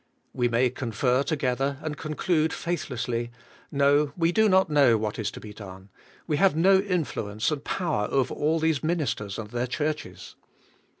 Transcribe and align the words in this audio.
^' 0.01 0.03
We 0.33 0.47
may 0.47 0.71
confer 0.71 1.21
together 1.21 1.77
and 1.83 1.95
conclude 1.95 2.51
faithless!}', 2.53 3.05
"No, 3.71 4.13
we 4.17 4.31
do 4.31 4.49
not 4.49 4.67
know 4.67 4.97
what 4.97 5.19
is 5.19 5.29
to 5.29 5.39
be 5.39 5.53
done; 5.53 5.89
we 6.25 6.37
have 6.37 6.55
no 6.55 6.79
influence 6.79 7.51
and 7.51 7.63
power 7.63 8.07
over 8.09 8.33
all 8.33 8.57
these 8.57 8.83
ministers 8.83 9.37
and 9.37 9.51
their 9.51 9.67
churches." 9.67 10.35